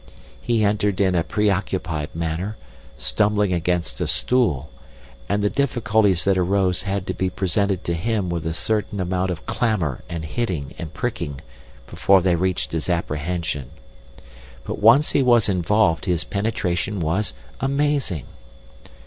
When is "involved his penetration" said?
15.47-16.99